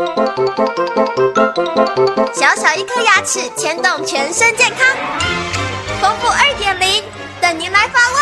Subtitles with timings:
[0.00, 0.06] 小
[2.56, 4.96] 小一颗牙齿牵动全身健康，
[6.00, 7.04] 丰富二点零
[7.38, 8.20] 等您来发问。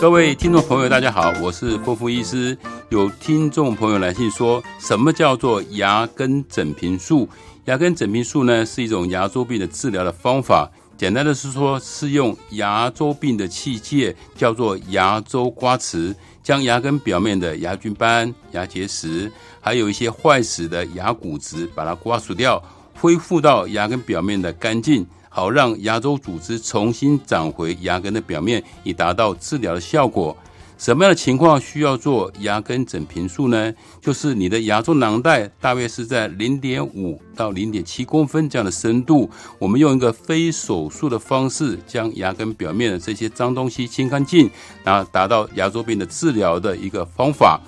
[0.00, 2.58] 各位听众朋友，大家好，我是丰富医师。
[2.88, 7.28] 有听众朋友来信说，什么叫做牙根整平术？
[7.66, 10.68] 牙根整平术呢，是一种牙周病的治疗的方法。
[10.96, 22.62] 简单的是说，是用牙周病的器械，叫做牙周刮瓷，将牙根表面的牙菌斑、牙结石，还有一些坏死的牙骨质，把它刮除掉，
[22.94, 30.34] 恢复到牙根表面的干净，好让牙周组织重新长回牙根的表面，以达到治疗的效果。
[30.78, 33.72] 什么样的情况需要做牙根整平术呢？
[34.00, 44.50] 就是你的牙周囊袋大约是在零点五到零点七公分这样的深度，我们用一个非手术的方式，将牙根表面的这些脏东西清干净，
[44.84, 47.58] 然后达到牙周病的治疗的一个方法。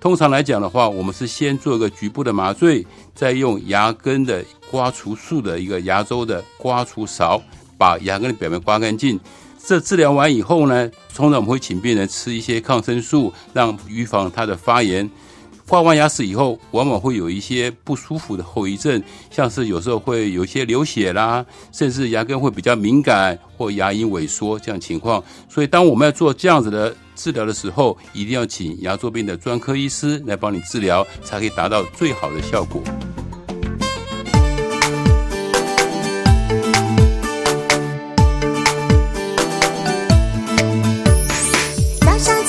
[0.00, 7.40] 通常来讲的话，我们是先做一个局部的麻醉，再用牙根的刮除术的一个牙周的刮除勺，
[7.78, 9.18] 把牙根的表面刮干净。
[9.66, 15.10] 这治疗完以后呢，通常我们会请病人吃一些抗生素，让预防它的发炎。
[15.66, 25.20] 刮完牙齿以后，往往会有一些不舒服的后遗症，像是有时候会有一些流血啦，甚至牙根会比较敏感或牙龈萎缩这样情况。
[25.48, 32.80] 所以，当我们要做这样子的治疗的时候，一定要请牙周病的专科医师来帮你治疗，才可以达到最好的效果。